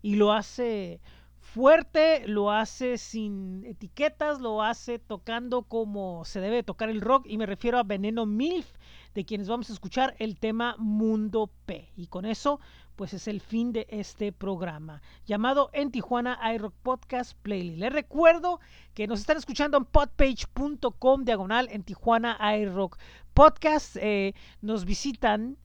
y 0.00 0.14
lo 0.14 0.32
hace 0.32 1.00
fuerte, 1.40 2.26
lo 2.28 2.52
hace 2.52 2.96
sin 2.96 3.64
etiquetas, 3.64 4.40
lo 4.40 4.62
hace 4.62 5.00
tocando 5.00 5.62
como 5.62 6.24
se 6.24 6.40
debe 6.40 6.62
tocar 6.62 6.88
el 6.88 7.00
rock 7.00 7.26
y 7.28 7.36
me 7.36 7.46
refiero 7.46 7.78
a 7.78 7.82
Veneno 7.82 8.26
Milf, 8.26 8.68
de 9.14 9.24
quienes 9.24 9.48
vamos 9.48 9.70
a 9.70 9.72
escuchar 9.72 10.14
el 10.18 10.38
tema 10.38 10.76
Mundo 10.78 11.50
P. 11.66 11.90
Y 11.96 12.06
con 12.06 12.24
eso, 12.24 12.60
pues 12.96 13.12
es 13.12 13.26
el 13.26 13.40
fin 13.40 13.72
de 13.72 13.86
este 13.90 14.32
programa 14.32 15.02
llamado 15.26 15.70
En 15.72 15.90
Tijuana 15.90 16.38
iRock 16.54 16.74
Podcast 16.82 17.36
Playlist. 17.42 17.78
Les 17.78 17.92
recuerdo 17.92 18.60
que 18.94 19.06
nos 19.06 19.20
están 19.20 19.36
escuchando 19.36 19.78
en 19.78 19.84
podpage.com 19.84 21.24
diagonal 21.24 21.68
en 21.70 21.82
Tijuana 21.82 22.38
iRock 22.58 22.98
Podcast. 23.34 23.96
Eh, 24.00 24.34
nos 24.62 24.84
visitan 24.84 25.58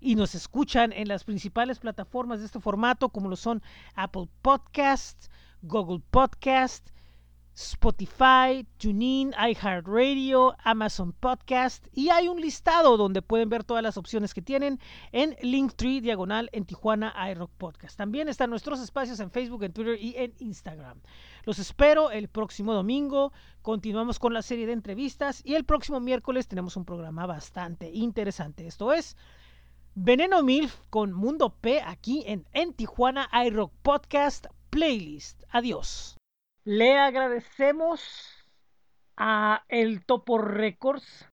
y 0.00 0.14
nos 0.14 0.34
escuchan 0.34 0.92
en 0.92 1.08
las 1.08 1.24
principales 1.24 1.78
plataformas 1.78 2.40
de 2.40 2.46
este 2.46 2.60
formato 2.60 3.08
como 3.08 3.28
lo 3.28 3.36
son 3.36 3.62
Apple 3.94 4.28
Podcast, 4.42 5.26
Google 5.62 6.02
Podcast, 6.10 6.90
Spotify, 7.58 8.64
TuneIn, 8.76 9.32
iHeartRadio, 9.32 10.54
Amazon 10.62 11.12
Podcast 11.12 11.84
y 11.92 12.10
hay 12.10 12.28
un 12.28 12.40
listado 12.40 12.96
donde 12.96 13.20
pueden 13.20 13.48
ver 13.48 13.64
todas 13.64 13.82
las 13.82 13.96
opciones 13.96 14.32
que 14.32 14.42
tienen 14.42 14.78
en 15.10 15.36
Linktree 15.42 16.00
diagonal 16.00 16.50
en 16.52 16.64
Tijuana 16.64 17.12
iRock 17.32 17.50
Podcast. 17.58 17.98
También 17.98 18.28
están 18.28 18.50
nuestros 18.50 18.78
espacios 18.80 19.18
en 19.18 19.32
Facebook, 19.32 19.64
en 19.64 19.72
Twitter 19.72 19.98
y 20.00 20.14
en 20.16 20.34
Instagram. 20.38 21.00
Los 21.44 21.58
espero 21.58 22.12
el 22.12 22.28
próximo 22.28 22.72
domingo. 22.74 23.32
Continuamos 23.62 24.20
con 24.20 24.32
la 24.32 24.42
serie 24.42 24.66
de 24.66 24.72
entrevistas 24.72 25.42
y 25.44 25.56
el 25.56 25.64
próximo 25.64 25.98
miércoles 25.98 26.46
tenemos 26.46 26.76
un 26.76 26.84
programa 26.84 27.26
bastante 27.26 27.90
interesante. 27.90 28.68
Esto 28.68 28.92
es 28.92 29.16
Veneno 29.96 30.44
Milf 30.44 30.78
con 30.90 31.12
Mundo 31.12 31.56
P 31.60 31.80
aquí 31.80 32.22
en, 32.24 32.46
en 32.52 32.72
Tijuana 32.72 33.28
iRock 33.46 33.72
Podcast 33.82 34.46
Playlist. 34.70 35.42
Adiós. 35.50 36.17
Le 36.68 36.98
agradecemos 36.98 38.46
a 39.16 39.64
El 39.70 40.04
Topo 40.04 40.36
Records. 40.36 41.27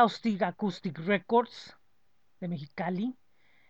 Caustic 0.00 0.40
Acoustic 0.40 0.98
Records 1.00 1.76
de 2.40 2.48
Mexicali. 2.48 3.14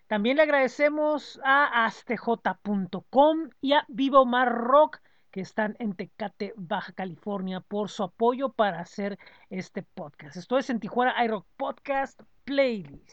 También 0.06 0.36
le 0.36 0.44
agradecemos 0.44 1.40
a 1.42 1.86
astj.com 1.86 3.50
y 3.60 3.72
a 3.72 3.84
Vivo 3.88 4.24
Mar 4.26 4.48
Rock 4.48 5.00
que 5.32 5.40
están 5.40 5.74
en 5.80 5.96
Tecate, 5.96 6.54
Baja 6.56 6.92
California, 6.92 7.58
por 7.58 7.90
su 7.90 8.04
apoyo 8.04 8.52
para 8.52 8.78
hacer 8.78 9.18
este 9.48 9.82
podcast. 9.82 10.36
Esto 10.36 10.56
es 10.56 10.70
en 10.70 10.78
Tijuana 10.78 11.24
iRock 11.24 11.48
Podcast 11.56 12.20
Playlist. 12.44 13.10